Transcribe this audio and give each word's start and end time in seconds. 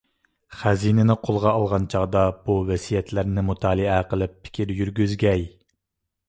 خەزىنىنى 0.59 1.15
قولغا 1.27 1.51
ئالغان 1.57 1.85
چاغدا 1.95 2.23
بۇ 2.47 2.55
ۋەسىيەتلەرنى 2.71 3.45
مۇتالىئە 3.51 3.99
قىلىپ 4.15 4.35
پىكىر 4.49 4.75
يۈرگۈزگەي. 4.81 5.47